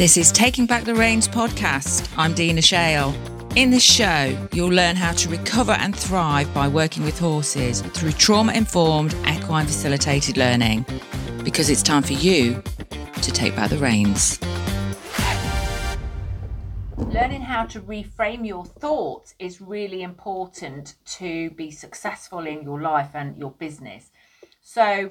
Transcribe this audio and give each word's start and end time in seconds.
This 0.00 0.16
is 0.16 0.32
Taking 0.32 0.64
Back 0.64 0.84
the 0.84 0.94
Reins 0.94 1.28
podcast. 1.28 2.10
I'm 2.16 2.32
Dina 2.32 2.62
Shale. 2.62 3.14
In 3.54 3.68
this 3.68 3.82
show, 3.82 4.34
you'll 4.50 4.70
learn 4.70 4.96
how 4.96 5.12
to 5.12 5.28
recover 5.28 5.72
and 5.72 5.94
thrive 5.94 6.54
by 6.54 6.68
working 6.68 7.04
with 7.04 7.18
horses 7.18 7.82
through 7.82 8.12
trauma 8.12 8.54
informed, 8.54 9.14
equine 9.30 9.66
facilitated 9.66 10.38
learning. 10.38 10.86
Because 11.44 11.68
it's 11.68 11.82
time 11.82 12.02
for 12.02 12.14
you 12.14 12.62
to 13.20 13.30
take 13.30 13.54
back 13.54 13.68
the 13.68 13.76
reins. 13.76 14.40
Learning 16.96 17.42
how 17.42 17.66
to 17.66 17.82
reframe 17.82 18.46
your 18.46 18.64
thoughts 18.64 19.34
is 19.38 19.60
really 19.60 20.02
important 20.02 20.94
to 21.18 21.50
be 21.50 21.70
successful 21.70 22.46
in 22.46 22.62
your 22.62 22.80
life 22.80 23.10
and 23.12 23.36
your 23.36 23.50
business. 23.50 24.12
So, 24.62 25.10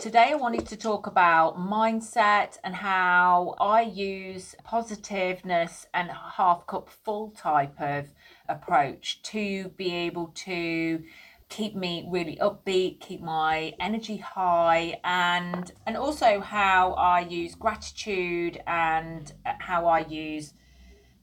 Today, 0.00 0.30
I 0.30 0.34
wanted 0.36 0.66
to 0.68 0.78
talk 0.78 1.06
about 1.06 1.58
mindset 1.58 2.56
and 2.64 2.74
how 2.74 3.54
I 3.60 3.82
use 3.82 4.56
positiveness 4.64 5.88
and 5.92 6.10
half 6.10 6.66
cup 6.66 6.88
full 6.88 7.32
type 7.32 7.78
of 7.78 8.06
approach 8.48 9.20
to 9.24 9.68
be 9.76 9.94
able 9.94 10.28
to 10.46 11.02
keep 11.50 11.76
me 11.76 12.08
really 12.08 12.36
upbeat 12.36 13.00
keep 13.00 13.20
my 13.20 13.74
energy 13.78 14.16
high 14.16 14.98
and 15.04 15.72
and 15.84 15.96
also 15.96 16.40
how 16.40 16.92
i 16.92 17.20
use 17.20 17.56
gratitude 17.56 18.62
and 18.68 19.32
uh, 19.44 19.52
how 19.58 19.84
i 19.86 19.98
use 19.98 20.54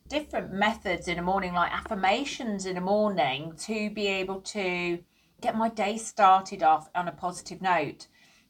different 0.09 0.51
methods 0.51 1.07
in 1.07 1.15
the 1.15 1.21
morning 1.23 1.53
like 1.53 1.71
affirmations 1.71 2.65
in 2.65 2.75
the 2.75 2.81
morning 2.81 3.53
to 3.57 3.89
be 3.89 4.05
able 4.05 4.41
to 4.41 4.99
get 5.39 5.55
my 5.55 5.69
day 5.69 5.97
started 5.97 6.61
off 6.61 6.89
on 6.93 7.07
a 7.07 7.11
positive 7.13 7.61
note 7.61 8.07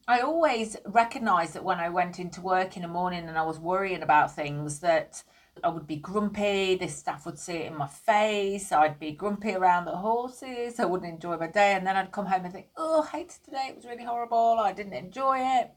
I 0.09 0.21
always 0.21 0.77
recognised 0.85 1.53
that 1.53 1.65
when 1.65 1.79
I 1.79 1.89
went 1.89 2.17
into 2.17 2.39
work 2.39 2.77
in 2.77 2.83
the 2.83 2.87
morning 2.87 3.27
and 3.27 3.37
I 3.37 3.43
was 3.43 3.59
worrying 3.59 4.03
about 4.03 4.33
things 4.33 4.79
that 4.79 5.21
I 5.61 5.67
would 5.67 5.85
be 5.85 5.97
grumpy, 5.97 6.75
the 6.75 6.87
staff 6.87 7.25
would 7.25 7.37
see 7.37 7.53
it 7.53 7.71
in 7.71 7.77
my 7.77 7.87
face, 7.87 8.71
I'd 8.71 8.99
be 8.99 9.11
grumpy 9.11 9.53
around 9.53 9.83
the 9.83 9.97
horses, 9.97 10.79
I 10.79 10.85
wouldn't 10.85 11.11
enjoy 11.11 11.35
my 11.35 11.47
day, 11.47 11.73
and 11.73 11.85
then 11.85 11.97
I'd 11.97 12.13
come 12.13 12.27
home 12.27 12.45
and 12.45 12.53
think, 12.53 12.67
oh, 12.77 13.01
I 13.01 13.17
hated 13.17 13.43
today, 13.43 13.67
it 13.69 13.75
was 13.75 13.85
really 13.85 14.05
horrible, 14.05 14.57
I 14.59 14.71
didn't 14.71 14.93
enjoy 14.93 15.39
it. 15.39 15.71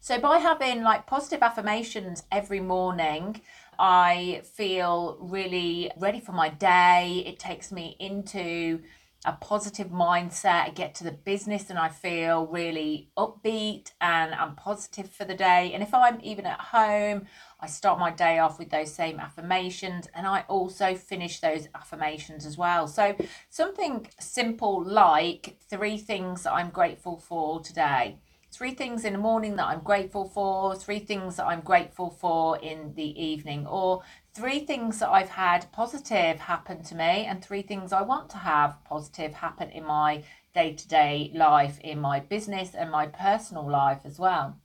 So 0.00 0.18
by 0.18 0.38
having 0.38 0.82
like 0.82 1.06
positive 1.06 1.42
affirmations 1.42 2.22
every 2.32 2.60
morning, 2.60 3.40
I 3.78 4.42
feel 4.44 5.18
really 5.20 5.90
ready 5.98 6.20
for 6.20 6.32
my 6.32 6.48
day. 6.48 7.24
It 7.26 7.38
takes 7.38 7.72
me 7.72 7.96
into 7.98 8.82
a 9.24 9.32
positive 9.32 9.88
mindset. 9.88 10.64
I 10.64 10.70
get 10.70 10.94
to 10.96 11.04
the 11.04 11.12
business 11.12 11.70
and 11.70 11.78
I 11.78 11.88
feel 11.88 12.46
really 12.46 13.10
upbeat 13.16 13.92
and 14.00 14.34
I'm 14.34 14.54
positive 14.54 15.10
for 15.10 15.24
the 15.24 15.34
day. 15.34 15.72
And 15.72 15.82
if 15.82 15.94
I'm 15.94 16.20
even 16.22 16.46
at 16.46 16.60
home, 16.60 17.26
I 17.60 17.66
start 17.66 17.98
my 17.98 18.10
day 18.10 18.38
off 18.38 18.58
with 18.58 18.70
those 18.70 18.92
same 18.92 19.18
affirmations 19.18 20.08
and 20.14 20.26
I 20.26 20.44
also 20.48 20.94
finish 20.94 21.40
those 21.40 21.68
affirmations 21.74 22.44
as 22.44 22.58
well. 22.58 22.86
So, 22.86 23.16
something 23.48 24.06
simple 24.20 24.84
like 24.84 25.56
three 25.70 25.96
things 25.96 26.42
that 26.42 26.52
I'm 26.52 26.70
grateful 26.70 27.16
for 27.16 27.60
today 27.60 28.18
three 28.54 28.74
things 28.74 29.04
in 29.04 29.12
the 29.14 29.18
morning 29.18 29.56
that 29.56 29.66
I'm 29.66 29.80
grateful 29.80 30.28
for, 30.28 30.76
three 30.76 31.00
things 31.00 31.36
that 31.36 31.46
I'm 31.46 31.60
grateful 31.60 32.10
for 32.10 32.56
in 32.58 32.94
the 32.94 33.20
evening, 33.20 33.66
or 33.66 34.02
three 34.32 34.60
things 34.60 35.00
that 35.00 35.10
I've 35.10 35.30
had 35.30 35.70
positive 35.72 36.38
happen 36.38 36.82
to 36.84 36.94
me, 36.94 37.26
and 37.26 37.44
three 37.44 37.62
things 37.62 37.92
I 37.92 38.02
want 38.02 38.30
to 38.30 38.36
have 38.38 38.82
positive 38.84 39.34
happen 39.34 39.70
in 39.70 39.84
my 39.84 40.22
day 40.54 40.72
to 40.74 40.88
day 40.88 41.32
life, 41.34 41.80
in 41.80 41.98
my 41.98 42.20
business, 42.20 42.74
and 42.74 42.90
my 42.90 43.06
personal 43.06 43.68
life 43.68 44.02
as 44.04 44.18
well. 44.18 44.56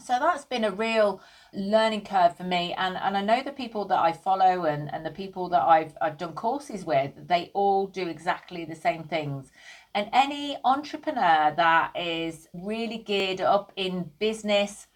So 0.00 0.18
that's 0.18 0.44
been 0.44 0.64
a 0.64 0.72
real 0.72 1.20
learning 1.52 2.04
curve 2.04 2.36
for 2.36 2.42
me 2.42 2.74
and, 2.76 2.96
and 2.96 3.16
I 3.16 3.22
know 3.22 3.42
the 3.42 3.52
people 3.52 3.84
that 3.86 3.98
I 3.98 4.12
follow 4.12 4.64
and, 4.64 4.92
and 4.92 5.06
the 5.06 5.10
people 5.10 5.48
that 5.50 5.62
I've 5.62 5.96
I've 6.00 6.18
done 6.18 6.32
courses 6.32 6.84
with, 6.84 7.12
they 7.28 7.50
all 7.54 7.86
do 7.86 8.08
exactly 8.08 8.64
the 8.64 8.74
same 8.74 9.04
things. 9.04 9.52
And 9.94 10.10
any 10.12 10.56
entrepreneur 10.64 11.54
that 11.56 11.92
is 11.96 12.48
really 12.52 12.98
geared 12.98 13.40
up 13.40 13.72
in 13.76 14.10
business 14.18 14.88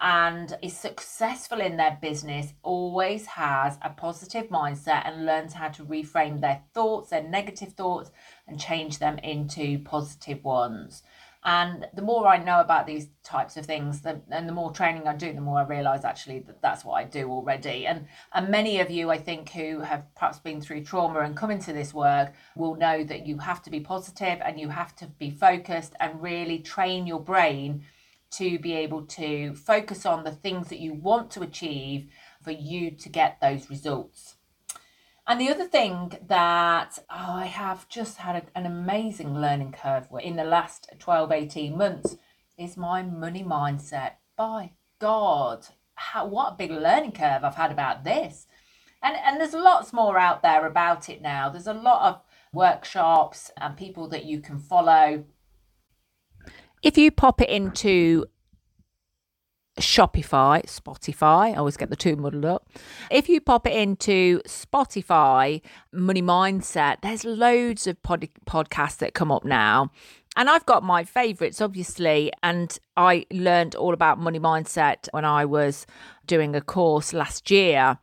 and 0.00 0.56
is 0.62 0.76
successful 0.76 1.60
in 1.60 1.76
their 1.76 1.98
business 2.00 2.52
always 2.62 3.26
has 3.26 3.78
a 3.82 3.90
positive 3.90 4.48
mindset 4.48 5.06
and 5.06 5.26
learns 5.26 5.52
how 5.54 5.68
to 5.68 5.84
reframe 5.84 6.40
their 6.40 6.62
thoughts, 6.74 7.10
their 7.10 7.22
negative 7.22 7.72
thoughts, 7.72 8.10
and 8.46 8.60
change 8.60 8.98
them 8.98 9.18
into 9.18 9.78
positive 9.80 10.42
ones. 10.44 11.02
And 11.46 11.86
the 11.94 12.02
more 12.02 12.26
I 12.26 12.38
know 12.38 12.58
about 12.58 12.88
these 12.88 13.06
types 13.22 13.56
of 13.56 13.64
things, 13.64 14.00
the, 14.00 14.20
and 14.32 14.48
the 14.48 14.52
more 14.52 14.72
training 14.72 15.06
I 15.06 15.14
do, 15.14 15.32
the 15.32 15.40
more 15.40 15.60
I 15.60 15.64
realize 15.64 16.04
actually 16.04 16.40
that 16.40 16.60
that's 16.60 16.84
what 16.84 16.94
I 16.94 17.04
do 17.04 17.30
already. 17.30 17.86
And 17.86 18.08
and 18.32 18.48
many 18.48 18.80
of 18.80 18.90
you, 18.90 19.10
I 19.10 19.18
think, 19.18 19.50
who 19.50 19.78
have 19.78 20.12
perhaps 20.16 20.40
been 20.40 20.60
through 20.60 20.82
trauma 20.82 21.20
and 21.20 21.36
come 21.36 21.52
into 21.52 21.72
this 21.72 21.94
work, 21.94 22.32
will 22.56 22.74
know 22.74 23.04
that 23.04 23.28
you 23.28 23.38
have 23.38 23.62
to 23.62 23.70
be 23.70 23.78
positive 23.78 24.40
and 24.44 24.58
you 24.58 24.70
have 24.70 24.96
to 24.96 25.06
be 25.06 25.30
focused 25.30 25.94
and 26.00 26.20
really 26.20 26.58
train 26.58 27.06
your 27.06 27.20
brain 27.20 27.84
to 28.32 28.58
be 28.58 28.74
able 28.74 29.02
to 29.06 29.54
focus 29.54 30.04
on 30.04 30.24
the 30.24 30.32
things 30.32 30.66
that 30.68 30.80
you 30.80 30.94
want 30.94 31.30
to 31.30 31.42
achieve 31.42 32.10
for 32.42 32.50
you 32.50 32.90
to 32.90 33.08
get 33.08 33.40
those 33.40 33.70
results. 33.70 34.35
And 35.28 35.40
the 35.40 35.48
other 35.48 35.64
thing 35.64 36.16
that 36.28 36.98
oh, 37.10 37.32
I 37.34 37.46
have 37.46 37.88
just 37.88 38.18
had 38.18 38.36
a, 38.36 38.58
an 38.58 38.64
amazing 38.64 39.34
learning 39.34 39.72
curve 39.72 40.06
in 40.22 40.36
the 40.36 40.44
last 40.44 40.88
12, 40.98 41.32
18 41.32 41.76
months 41.76 42.16
is 42.56 42.76
my 42.76 43.02
money 43.02 43.42
mindset. 43.42 44.12
By 44.36 44.72
God, 45.00 45.66
how, 45.94 46.26
what 46.26 46.52
a 46.52 46.56
big 46.56 46.70
learning 46.70 47.12
curve 47.12 47.42
I've 47.42 47.56
had 47.56 47.72
about 47.72 48.04
this. 48.04 48.46
And, 49.02 49.16
and 49.16 49.40
there's 49.40 49.52
lots 49.52 49.92
more 49.92 50.16
out 50.16 50.42
there 50.42 50.64
about 50.64 51.08
it 51.08 51.20
now. 51.20 51.48
There's 51.48 51.66
a 51.66 51.74
lot 51.74 52.08
of 52.08 52.22
workshops 52.52 53.50
and 53.56 53.76
people 53.76 54.08
that 54.08 54.24
you 54.24 54.40
can 54.40 54.58
follow. 54.58 55.24
If 56.82 56.96
you 56.96 57.10
pop 57.10 57.40
it 57.40 57.50
into 57.50 58.26
Shopify, 59.78 60.64
Spotify. 60.64 61.52
I 61.52 61.54
always 61.54 61.76
get 61.76 61.90
the 61.90 61.96
two 61.96 62.16
muddled 62.16 62.44
up. 62.44 62.68
If 63.10 63.28
you 63.28 63.40
pop 63.40 63.66
it 63.66 63.74
into 63.74 64.40
Spotify, 64.46 65.60
Money 65.92 66.22
Mindset, 66.22 67.02
there's 67.02 67.24
loads 67.24 67.86
of 67.86 68.02
pod- 68.02 68.28
podcasts 68.46 68.98
that 68.98 69.14
come 69.14 69.30
up 69.30 69.44
now. 69.44 69.90
And 70.36 70.50
I've 70.50 70.66
got 70.66 70.82
my 70.82 71.04
favorites, 71.04 71.60
obviously. 71.60 72.30
And 72.42 72.78
I 72.96 73.24
learned 73.32 73.74
all 73.74 73.94
about 73.94 74.18
money 74.18 74.38
mindset 74.38 75.08
when 75.12 75.24
I 75.24 75.46
was 75.46 75.86
doing 76.26 76.54
a 76.54 76.60
course 76.60 77.14
last 77.14 77.50
year. 77.50 77.98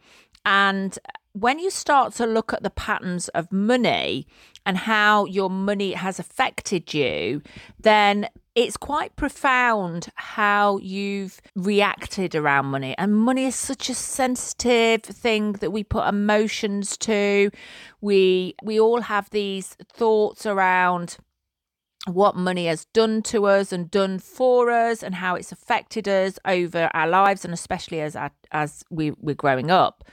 And 0.46 0.98
when 1.34 1.60
you 1.60 1.70
start 1.70 2.14
to 2.16 2.26
look 2.26 2.54
at 2.54 2.64
the 2.64 2.70
patterns 2.70 3.28
of 3.30 3.52
money 3.52 4.28
and 4.66 4.78
how 4.78 5.26
your 5.26 5.50
money 5.50 5.94
has 5.94 6.20
affected 6.20 6.94
you, 6.94 7.42
then 7.80 8.30
it's 8.56 8.78
quite 8.78 9.16
profound 9.16 10.10
how 10.16 10.78
you've 10.78 11.42
reacted 11.56 12.36
around 12.36 12.68
money. 12.68 12.96
And 13.00 13.16
money 13.16 13.46
is 13.46 13.56
such 13.56 13.90
a 13.90 13.96
sensitive 13.96 15.02
thing 15.02 15.54
that 15.54 15.72
we 15.72 15.84
put 15.84 16.08
emotions 16.08 16.98
to. 16.98 17.50
We 18.00 18.54
we 18.62 18.80
all 18.80 19.02
have 19.02 19.30
these 19.32 19.76
thoughts 19.92 20.46
around 20.46 21.18
what 22.06 22.36
money 22.36 22.68
has 22.68 22.86
done 22.86 23.22
to 23.24 23.46
us 23.46 23.72
and 23.72 23.90
done 23.90 24.20
for 24.20 24.70
us 24.70 25.02
and 25.02 25.16
how 25.16 25.36
it's 25.36 25.52
affected 25.52 26.08
us 26.08 26.38
over 26.46 26.92
our 26.94 27.08
lives 27.08 27.46
and 27.46 27.54
especially 27.54 28.02
as 28.02 28.16
our, 28.16 28.32
as 28.52 28.84
we, 28.90 29.12
we're 29.12 29.34
growing 29.34 29.72
up. 29.72 30.04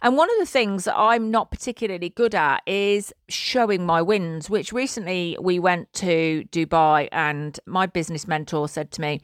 And 0.00 0.16
one 0.16 0.30
of 0.30 0.36
the 0.38 0.46
things 0.46 0.84
that 0.84 0.96
I'm 0.96 1.30
not 1.30 1.50
particularly 1.50 2.10
good 2.10 2.34
at 2.34 2.62
is 2.66 3.12
showing 3.28 3.84
my 3.84 4.00
wins, 4.00 4.48
which 4.48 4.72
recently 4.72 5.36
we 5.40 5.58
went 5.58 5.92
to 5.94 6.44
Dubai 6.52 7.08
and 7.10 7.58
my 7.66 7.86
business 7.86 8.28
mentor 8.28 8.68
said 8.68 8.92
to 8.92 9.00
me, 9.00 9.20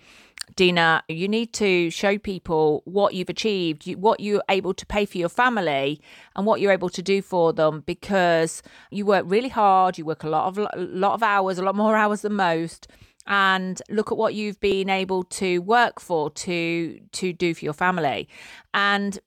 Dina, 0.56 1.02
you 1.08 1.26
need 1.28 1.52
to 1.54 1.90
show 1.90 2.18
people 2.18 2.82
what 2.84 3.14
you've 3.14 3.28
achieved, 3.28 3.92
what 3.96 4.20
you're 4.20 4.42
able 4.48 4.74
to 4.74 4.84
pay 4.84 5.06
for 5.06 5.16
your 5.16 5.28
family, 5.28 6.00
and 6.36 6.44
what 6.44 6.60
you're 6.60 6.72
able 6.72 6.90
to 6.90 7.02
do 7.02 7.22
for 7.22 7.52
them 7.52 7.82
because 7.86 8.62
you 8.90 9.06
work 9.06 9.24
really 9.26 9.48
hard, 9.48 9.96
you 9.96 10.04
work 10.04 10.22
a 10.22 10.28
lot 10.28 10.46
of 10.46 10.58
lot 10.76 11.14
of 11.14 11.22
hours, 11.22 11.58
a 11.58 11.62
lot 11.62 11.74
more 11.74 11.96
hours 12.02 12.22
than 12.22 12.34
most, 12.34 12.88
and 13.26 13.80
look 13.88 14.12
at 14.12 14.18
what 14.18 14.34
you've 14.34 14.60
been 14.60 14.90
able 14.90 15.24
to 15.24 15.60
work 15.60 15.98
for 15.98 16.30
to 16.30 17.00
to 17.12 17.32
do 17.32 17.54
for 17.54 17.64
your 17.64 17.74
family. 17.74 18.28
And 18.74 19.18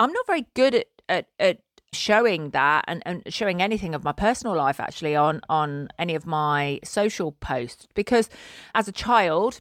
I'm 0.00 0.12
not 0.12 0.26
very 0.26 0.46
good 0.54 0.74
at 0.74 0.86
at, 1.08 1.26
at 1.38 1.58
showing 1.92 2.50
that 2.50 2.84
and, 2.86 3.02
and 3.04 3.22
showing 3.28 3.60
anything 3.60 3.94
of 3.94 4.04
my 4.04 4.12
personal 4.12 4.56
life 4.56 4.80
actually 4.80 5.16
on 5.16 5.40
on 5.48 5.88
any 5.98 6.14
of 6.14 6.24
my 6.24 6.80
social 6.84 7.32
posts 7.32 7.86
because 7.94 8.30
as 8.74 8.88
a 8.88 8.92
child 8.92 9.60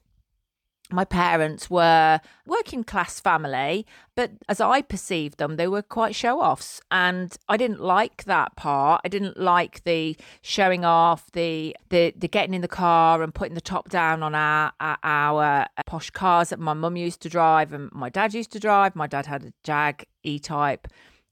my 0.91 1.05
parents 1.05 1.69
were 1.69 2.19
working 2.47 2.83
class 2.83 3.19
family, 3.19 3.85
but 4.15 4.31
as 4.47 4.59
I 4.59 4.81
perceived 4.81 5.37
them, 5.37 5.55
they 5.55 5.67
were 5.67 5.83
quite 5.83 6.15
show 6.15 6.41
offs. 6.41 6.81
And 6.89 7.35
I 7.47 7.57
didn't 7.57 7.79
like 7.79 8.23
that 8.23 8.55
part. 8.55 9.01
I 9.05 9.07
didn't 9.07 9.39
like 9.39 9.83
the 9.83 10.17
showing 10.41 10.83
off, 10.83 11.31
the, 11.31 11.75
the, 11.89 12.13
the 12.17 12.27
getting 12.27 12.55
in 12.55 12.61
the 12.61 12.67
car 12.67 13.21
and 13.21 13.33
putting 13.33 13.53
the 13.53 13.61
top 13.61 13.89
down 13.89 14.23
on 14.23 14.33
our, 14.33 14.71
our, 14.79 14.97
our 15.03 15.67
uh, 15.77 15.83
posh 15.85 16.09
cars 16.09 16.49
that 16.49 16.59
my 16.59 16.73
mum 16.73 16.97
used 16.97 17.21
to 17.21 17.29
drive 17.29 17.71
and 17.71 17.91
my 17.91 18.09
dad 18.09 18.33
used 18.33 18.51
to 18.53 18.59
drive. 18.59 18.95
My 18.95 19.07
dad 19.07 19.27
had 19.27 19.43
a 19.43 19.53
Jag 19.63 20.05
E 20.23 20.39
type 20.39 20.87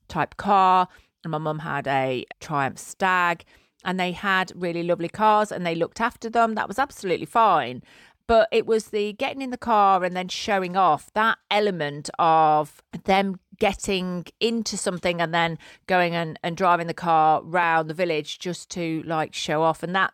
type 0.06 0.36
car, 0.38 0.88
and 1.22 1.32
my 1.32 1.38
mum 1.38 1.58
had 1.58 1.86
a 1.86 2.24
Triumph 2.40 2.78
Stag. 2.78 3.44
And 3.84 3.98
they 3.98 4.10
had 4.10 4.52
really 4.56 4.82
lovely 4.82 5.08
cars 5.08 5.52
and 5.52 5.64
they 5.64 5.76
looked 5.76 6.00
after 6.00 6.28
them. 6.28 6.56
That 6.56 6.66
was 6.66 6.80
absolutely 6.80 7.26
fine 7.26 7.82
but 8.28 8.46
it 8.52 8.66
was 8.66 8.88
the 8.88 9.14
getting 9.14 9.42
in 9.42 9.50
the 9.50 9.58
car 9.58 10.04
and 10.04 10.14
then 10.14 10.28
showing 10.28 10.76
off 10.76 11.10
that 11.14 11.38
element 11.50 12.10
of 12.18 12.82
them 13.04 13.40
getting 13.58 14.26
into 14.38 14.76
something 14.76 15.20
and 15.20 15.34
then 15.34 15.58
going 15.86 16.14
and, 16.14 16.38
and 16.44 16.56
driving 16.56 16.86
the 16.86 16.94
car 16.94 17.42
round 17.42 17.90
the 17.90 17.94
village 17.94 18.38
just 18.38 18.70
to 18.70 19.02
like 19.04 19.34
show 19.34 19.62
off. 19.62 19.82
And 19.82 19.94
that 19.96 20.12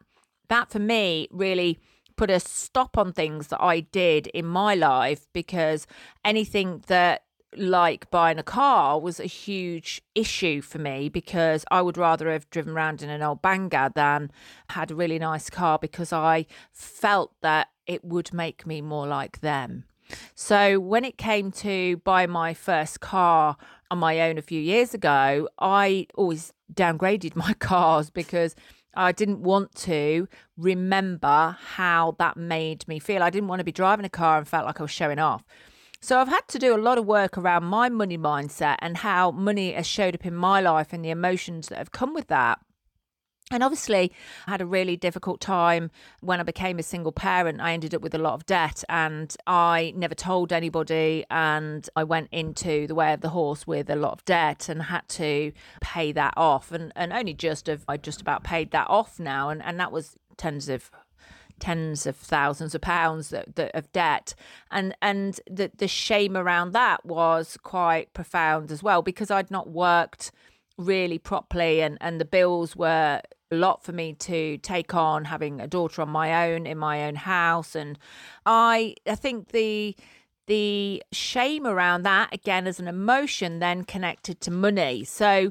that 0.48 0.70
for 0.70 0.78
me 0.78 1.28
really 1.30 1.80
put 2.16 2.30
a 2.30 2.38
stop 2.38 2.96
on 2.96 3.12
things 3.12 3.48
that 3.48 3.60
I 3.60 3.80
did 3.80 4.28
in 4.28 4.46
my 4.46 4.74
life 4.76 5.26
because 5.32 5.86
anything 6.24 6.84
that 6.86 7.24
like 7.56 8.10
buying 8.10 8.38
a 8.38 8.42
car 8.42 9.00
was 9.00 9.20
a 9.20 9.26
huge 9.26 10.02
issue 10.14 10.60
for 10.60 10.78
me 10.78 11.08
because 11.08 11.64
I 11.70 11.82
would 11.82 11.96
rather 11.96 12.30
have 12.30 12.48
driven 12.50 12.74
around 12.74 13.02
in 13.02 13.10
an 13.10 13.22
old 13.22 13.42
banger 13.42 13.90
than 13.94 14.30
had 14.70 14.90
a 14.90 14.94
really 14.94 15.18
nice 15.18 15.50
car 15.50 15.78
because 15.78 16.12
I 16.12 16.46
felt 16.72 17.32
that 17.42 17.68
it 17.86 18.04
would 18.04 18.32
make 18.32 18.66
me 18.66 18.80
more 18.80 19.06
like 19.06 19.40
them. 19.40 19.84
So 20.34 20.78
when 20.78 21.04
it 21.04 21.16
came 21.16 21.50
to 21.52 21.96
buy 21.98 22.26
my 22.26 22.54
first 22.54 23.00
car 23.00 23.56
on 23.90 23.98
my 23.98 24.20
own 24.20 24.38
a 24.38 24.42
few 24.42 24.60
years 24.60 24.94
ago, 24.94 25.48
I 25.58 26.06
always 26.14 26.52
downgraded 26.72 27.36
my 27.44 27.54
cars 27.54 28.10
because 28.10 28.54
I 28.96 29.12
didn't 29.12 29.42
want 29.42 29.74
to 29.76 30.28
remember 30.56 31.56
how 31.74 32.14
that 32.18 32.36
made 32.36 32.86
me 32.86 32.98
feel. 32.98 33.22
I 33.22 33.30
didn't 33.30 33.48
want 33.48 33.60
to 33.60 33.64
be 33.64 33.72
driving 33.72 34.06
a 34.06 34.10
car 34.10 34.38
and 34.38 34.46
felt 34.46 34.66
like 34.66 34.80
I 34.80 34.84
was 34.84 34.90
showing 34.90 35.18
off. 35.18 35.44
So 36.00 36.18
I've 36.18 36.28
had 36.28 36.46
to 36.48 36.58
do 36.58 36.76
a 36.76 36.78
lot 36.78 36.98
of 36.98 37.06
work 37.06 37.38
around 37.38 37.64
my 37.64 37.88
money 37.88 38.18
mindset 38.18 38.76
and 38.80 38.98
how 38.98 39.30
money 39.30 39.72
has 39.72 39.86
showed 39.86 40.14
up 40.14 40.26
in 40.26 40.34
my 40.34 40.60
life 40.60 40.92
and 40.92 41.02
the 41.02 41.10
emotions 41.10 41.68
that 41.68 41.78
have 41.78 41.92
come 41.92 42.12
with 42.12 42.28
that. 42.28 42.60
And 43.50 43.62
obviously, 43.62 44.10
I 44.46 44.52
had 44.52 44.62
a 44.62 44.66
really 44.66 44.96
difficult 44.96 45.40
time 45.40 45.90
when 46.20 46.40
I 46.40 46.44
became 46.44 46.78
a 46.78 46.82
single 46.82 47.12
parent. 47.12 47.60
I 47.60 47.74
ended 47.74 47.94
up 47.94 48.00
with 48.00 48.14
a 48.14 48.18
lot 48.18 48.32
of 48.34 48.46
debt 48.46 48.82
and 48.88 49.36
I 49.46 49.92
never 49.94 50.14
told 50.14 50.50
anybody. 50.50 51.26
And 51.30 51.86
I 51.94 52.04
went 52.04 52.30
into 52.32 52.86
the 52.86 52.94
way 52.94 53.12
of 53.12 53.20
the 53.20 53.28
horse 53.28 53.66
with 53.66 53.90
a 53.90 53.96
lot 53.96 54.12
of 54.12 54.24
debt 54.24 54.70
and 54.70 54.84
had 54.84 55.06
to 55.10 55.52
pay 55.82 56.10
that 56.12 56.32
off. 56.38 56.72
And, 56.72 56.90
and 56.96 57.12
only 57.12 57.34
just 57.34 57.66
have, 57.66 57.84
I 57.86 57.98
just 57.98 58.22
about 58.22 58.44
paid 58.44 58.70
that 58.70 58.88
off 58.88 59.20
now. 59.20 59.50
And, 59.50 59.62
and 59.62 59.78
that 59.78 59.92
was 59.92 60.16
tens 60.38 60.68
of 60.68 60.90
tens 61.60 62.04
of 62.06 62.16
thousands 62.16 62.74
of 62.74 62.80
pounds 62.80 63.28
that, 63.30 63.54
that, 63.54 63.70
of 63.74 63.90
debt 63.92 64.34
and 64.72 64.92
and 65.00 65.40
the 65.48 65.70
the 65.78 65.86
shame 65.86 66.36
around 66.36 66.72
that 66.72 67.06
was 67.06 67.56
quite 67.62 68.12
profound 68.12 68.72
as 68.72 68.82
well 68.82 69.02
because 69.02 69.30
I'd 69.30 69.52
not 69.52 69.70
worked 69.70 70.32
really 70.76 71.16
properly 71.16 71.80
and 71.80 71.96
and 72.00 72.20
the 72.20 72.24
bills 72.24 72.74
were 72.74 73.22
a 73.50 73.56
lot 73.56 73.84
for 73.84 73.92
me 73.92 74.14
to 74.14 74.58
take 74.58 74.94
on 74.94 75.24
having 75.24 75.60
a 75.60 75.66
daughter 75.66 76.02
on 76.02 76.08
my 76.08 76.50
own 76.50 76.66
in 76.66 76.78
my 76.78 77.04
own 77.04 77.14
house. 77.14 77.74
And 77.74 77.98
i 78.46 78.94
i 79.06 79.14
think 79.14 79.48
the 79.48 79.96
the 80.46 81.02
shame 81.12 81.66
around 81.66 82.02
that 82.02 82.32
again 82.34 82.66
as 82.66 82.78
an 82.78 82.88
emotion 82.88 83.58
then 83.60 83.84
connected 83.84 84.40
to 84.42 84.50
money. 84.50 85.04
So 85.04 85.50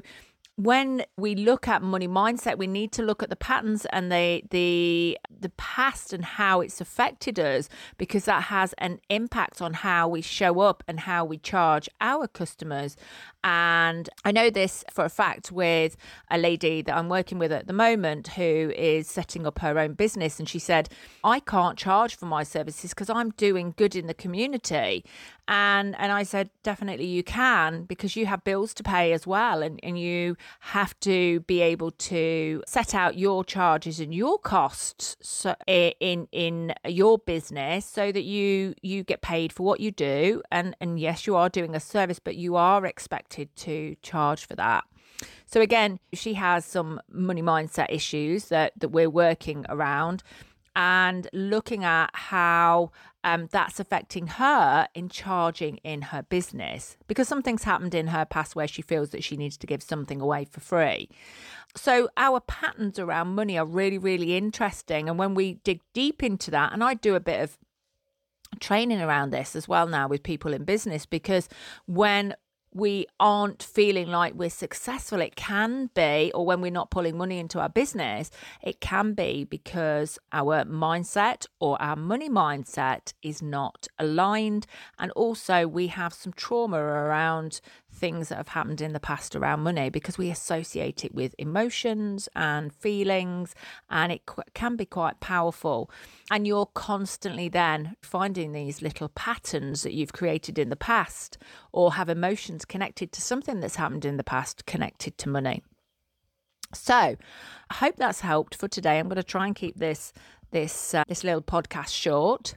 when 0.56 1.04
we 1.16 1.34
look 1.34 1.66
at 1.66 1.82
money 1.82 2.06
mindset 2.06 2.56
we 2.56 2.66
need 2.66 2.92
to 2.92 3.02
look 3.02 3.22
at 3.22 3.28
the 3.28 3.36
patterns 3.36 3.86
and 3.86 4.12
the 4.12 4.42
the 4.50 5.18
the 5.40 5.48
past 5.50 6.12
and 6.12 6.24
how 6.24 6.60
it's 6.60 6.80
affected 6.80 7.40
us 7.40 7.68
because 7.98 8.24
that 8.24 8.44
has 8.44 8.72
an 8.78 9.00
impact 9.10 9.60
on 9.60 9.72
how 9.72 10.06
we 10.06 10.20
show 10.20 10.60
up 10.60 10.84
and 10.86 11.00
how 11.00 11.24
we 11.24 11.38
charge 11.38 11.88
our 12.00 12.28
customers 12.28 12.96
and 13.44 14.08
I 14.24 14.32
know 14.32 14.48
this 14.48 14.84
for 14.90 15.04
a 15.04 15.10
fact 15.10 15.52
with 15.52 15.98
a 16.30 16.38
lady 16.38 16.80
that 16.80 16.96
I'm 16.96 17.10
working 17.10 17.38
with 17.38 17.52
at 17.52 17.66
the 17.66 17.74
moment 17.74 18.28
who 18.28 18.72
is 18.74 19.06
setting 19.06 19.46
up 19.46 19.58
her 19.58 19.78
own 19.78 19.92
business. 19.92 20.38
And 20.38 20.48
she 20.48 20.58
said, 20.58 20.88
I 21.22 21.40
can't 21.40 21.76
charge 21.78 22.16
for 22.16 22.24
my 22.24 22.42
services 22.42 22.90
because 22.92 23.10
I'm 23.10 23.30
doing 23.32 23.74
good 23.76 23.94
in 23.94 24.06
the 24.06 24.14
community. 24.14 25.04
And 25.46 25.94
and 25.98 26.10
I 26.10 26.22
said, 26.22 26.48
definitely 26.62 27.04
you 27.04 27.22
can 27.22 27.84
because 27.84 28.16
you 28.16 28.24
have 28.24 28.42
bills 28.44 28.72
to 28.74 28.82
pay 28.82 29.12
as 29.12 29.26
well. 29.26 29.62
And, 29.62 29.78
and 29.82 29.98
you 29.98 30.36
have 30.60 30.98
to 31.00 31.40
be 31.40 31.60
able 31.60 31.90
to 31.90 32.62
set 32.66 32.94
out 32.94 33.18
your 33.18 33.44
charges 33.44 34.00
and 34.00 34.14
your 34.14 34.38
costs 34.38 35.16
so 35.20 35.54
in 35.68 36.28
in 36.32 36.72
your 36.86 37.18
business 37.18 37.84
so 37.86 38.12
that 38.12 38.24
you 38.24 38.74
you 38.82 39.04
get 39.04 39.22
paid 39.22 39.52
for 39.52 39.64
what 39.64 39.80
you 39.80 39.90
do. 39.90 40.42
And 40.50 40.76
and 40.80 40.98
yes, 40.98 41.26
you 41.26 41.36
are 41.36 41.48
doing 41.48 41.74
a 41.74 41.80
service, 41.80 42.18
but 42.18 42.36
you 42.36 42.56
are 42.56 42.86
expected 42.86 43.54
to 43.56 43.96
charge 44.02 44.46
for 44.46 44.56
that. 44.56 44.84
So 45.46 45.60
again, 45.60 46.00
she 46.12 46.34
has 46.34 46.64
some 46.64 47.00
money 47.10 47.42
mindset 47.42 47.86
issues 47.90 48.46
that 48.46 48.72
that 48.78 48.88
we're 48.88 49.10
working 49.10 49.64
around 49.68 50.22
and 50.76 51.28
looking 51.32 51.84
at 51.84 52.10
how 52.14 52.90
um, 53.22 53.48
that's 53.50 53.80
affecting 53.80 54.26
her 54.26 54.88
in 54.94 55.08
charging 55.08 55.76
in 55.78 56.02
her 56.02 56.22
business 56.22 56.96
because 57.06 57.26
something's 57.26 57.64
happened 57.64 57.94
in 57.94 58.08
her 58.08 58.24
past 58.24 58.54
where 58.54 58.68
she 58.68 58.82
feels 58.82 59.10
that 59.10 59.24
she 59.24 59.36
needs 59.36 59.56
to 59.56 59.66
give 59.66 59.82
something 59.82 60.20
away 60.20 60.44
for 60.44 60.60
free. 60.60 61.08
So, 61.76 62.08
our 62.16 62.40
patterns 62.40 62.98
around 62.98 63.34
money 63.34 63.58
are 63.58 63.66
really, 63.66 63.98
really 63.98 64.36
interesting. 64.36 65.08
And 65.08 65.18
when 65.18 65.34
we 65.34 65.54
dig 65.64 65.80
deep 65.92 66.22
into 66.22 66.50
that, 66.52 66.72
and 66.72 66.84
I 66.84 66.94
do 66.94 67.14
a 67.14 67.20
bit 67.20 67.40
of 67.40 67.58
training 68.60 69.00
around 69.00 69.30
this 69.30 69.56
as 69.56 69.66
well 69.66 69.86
now 69.86 70.06
with 70.06 70.22
people 70.22 70.52
in 70.54 70.64
business 70.64 71.06
because 71.06 71.48
when 71.86 72.34
we 72.74 73.06
aren't 73.20 73.62
feeling 73.62 74.08
like 74.08 74.34
we're 74.34 74.50
successful. 74.50 75.20
It 75.20 75.36
can 75.36 75.90
be, 75.94 76.32
or 76.34 76.44
when 76.44 76.60
we're 76.60 76.72
not 76.72 76.90
pulling 76.90 77.16
money 77.16 77.38
into 77.38 77.60
our 77.60 77.68
business, 77.68 78.32
it 78.62 78.80
can 78.80 79.14
be 79.14 79.44
because 79.44 80.18
our 80.32 80.64
mindset 80.64 81.46
or 81.60 81.80
our 81.80 81.94
money 81.94 82.28
mindset 82.28 83.12
is 83.22 83.40
not 83.40 83.86
aligned. 83.98 84.66
And 84.98 85.12
also, 85.12 85.68
we 85.68 85.86
have 85.86 86.12
some 86.12 86.32
trauma 86.32 86.78
around 86.78 87.60
things 87.92 88.28
that 88.28 88.38
have 88.38 88.48
happened 88.48 88.80
in 88.80 88.92
the 88.92 88.98
past 88.98 89.36
around 89.36 89.60
money 89.60 89.88
because 89.88 90.18
we 90.18 90.28
associate 90.28 91.04
it 91.04 91.14
with 91.14 91.32
emotions 91.38 92.28
and 92.34 92.72
feelings, 92.72 93.54
and 93.88 94.10
it 94.10 94.22
can 94.54 94.74
be 94.74 94.84
quite 94.84 95.20
powerful. 95.20 95.88
And 96.28 96.44
you're 96.44 96.66
constantly 96.66 97.48
then 97.48 97.94
finding 98.02 98.50
these 98.50 98.82
little 98.82 99.10
patterns 99.10 99.84
that 99.84 99.94
you've 99.94 100.12
created 100.12 100.58
in 100.58 100.70
the 100.70 100.76
past 100.76 101.38
or 101.70 101.92
have 101.94 102.08
emotions 102.08 102.63
connected 102.64 103.12
to 103.12 103.22
something 103.22 103.60
that's 103.60 103.76
happened 103.76 104.04
in 104.04 104.16
the 104.16 104.24
past 104.24 104.66
connected 104.66 105.18
to 105.18 105.28
money. 105.28 105.62
So, 106.72 106.94
I 106.94 107.74
hope 107.74 107.96
that's 107.96 108.20
helped 108.20 108.54
for 108.54 108.68
today. 108.68 108.98
I'm 108.98 109.08
going 109.08 109.16
to 109.16 109.22
try 109.22 109.46
and 109.46 109.54
keep 109.54 109.76
this 109.76 110.12
this 110.50 110.94
uh, 110.94 111.04
this 111.08 111.24
little 111.24 111.42
podcast 111.42 111.90
short. 111.90 112.54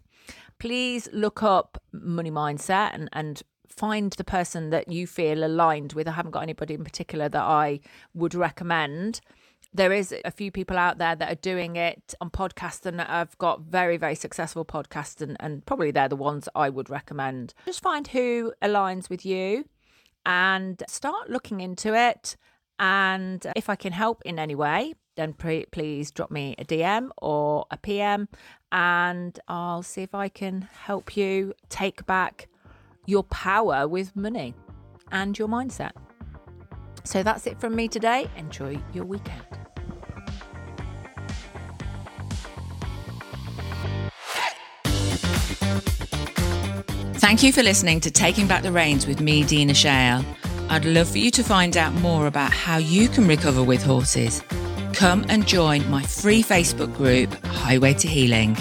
Please 0.60 1.08
look 1.14 1.44
up 1.44 1.82
money 1.92 2.32
mindset 2.32 2.92
and 2.94 3.10
and 3.14 3.44
find 3.68 4.14
the 4.14 4.24
person 4.24 4.70
that 4.72 4.90
you 4.90 5.06
feel 5.06 5.44
aligned 5.44 5.94
with. 5.94 6.08
I 6.08 6.12
haven't 6.12 6.32
got 6.32 6.44
anybody 6.44 6.74
in 6.74 6.84
particular 6.84 7.30
that 7.30 7.42
I 7.44 7.80
would 8.14 8.34
recommend. 8.34 9.22
There 9.74 9.92
is 9.92 10.16
a 10.26 10.32
few 10.32 10.52
people 10.52 10.78
out 10.78 10.98
there 10.98 11.16
that 11.16 11.32
are 11.32 11.36
doing 11.36 11.76
it 11.76 12.16
on 12.22 12.32
podcasts 12.32 12.86
and 12.86 13.02
have 13.02 13.38
got 13.38 13.62
very, 13.62 13.98
very 13.98 14.16
successful 14.16 14.66
podcasts, 14.66 15.22
and, 15.22 15.38
and 15.40 15.66
probably 15.66 15.92
they're 15.92 16.08
the 16.08 16.16
ones 16.16 16.50
I 16.56 16.70
would 16.70 16.90
recommend. 16.90 17.54
Just 17.66 17.84
find 17.84 18.08
who 18.08 18.54
aligns 18.62 19.10
with 19.10 19.26
you 19.26 19.66
and 20.28 20.84
start 20.88 21.30
looking 21.30 21.62
into 21.62 21.96
it. 21.96 22.36
And 22.78 23.44
if 23.56 23.70
I 23.70 23.76
can 23.76 23.94
help 23.94 24.22
in 24.26 24.38
any 24.38 24.54
way, 24.54 24.94
then 25.16 25.34
pre- 25.34 25.66
please 25.72 26.12
drop 26.12 26.30
me 26.30 26.54
a 26.60 26.66
DM 26.66 27.10
or 27.18 27.66
a 27.72 27.78
PM 27.78 28.28
and 28.72 29.40
I'll 29.48 29.82
see 29.82 30.04
if 30.04 30.14
I 30.14 30.28
can 30.28 30.68
help 30.84 31.18
you 31.18 31.54
take 31.70 32.06
back 32.06 32.50
your 33.06 33.24
power 33.24 33.88
with 33.88 34.16
money 34.16 34.54
and 35.12 35.40
your 35.40 35.48
mindset. 35.48 35.92
So 37.06 37.24
that's 37.24 37.48
it 37.48 37.60
from 37.60 37.74
me 37.74 37.88
today. 37.88 38.30
Enjoy 38.36 38.78
your 38.94 39.06
weekend. 39.06 39.67
Thank 47.28 47.44
you 47.44 47.52
for 47.52 47.62
listening 47.62 48.00
to 48.00 48.10
Taking 48.10 48.48
Back 48.48 48.64
the 48.64 48.72
Reins 48.72 49.06
with 49.06 49.20
me, 49.20 49.44
Dina 49.44 49.74
Shale. 49.74 50.24
I'd 50.70 50.86
love 50.86 51.10
for 51.10 51.18
you 51.18 51.30
to 51.32 51.44
find 51.44 51.76
out 51.76 51.94
more 51.96 52.26
about 52.26 52.54
how 52.54 52.78
you 52.78 53.10
can 53.10 53.28
recover 53.28 53.62
with 53.62 53.84
horses. 53.84 54.42
Come 54.94 55.26
and 55.28 55.46
join 55.46 55.86
my 55.90 56.04
free 56.04 56.42
Facebook 56.42 56.96
group, 56.96 57.34
Highway 57.48 57.96
to 57.96 58.08
Healing. 58.08 58.56